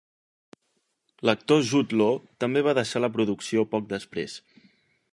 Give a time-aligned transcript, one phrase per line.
[1.29, 4.39] L'actor Jude Law també va deixar la producció poc després.